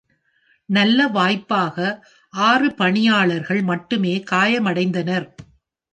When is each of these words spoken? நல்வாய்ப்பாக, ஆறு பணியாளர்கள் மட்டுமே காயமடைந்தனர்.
நல்வாய்ப்பாக, 0.69 1.77
ஆறு 2.33 2.73
பணியாளர்கள் 2.73 3.61
மட்டுமே 3.61 4.23
காயமடைந்தனர். 4.31 5.27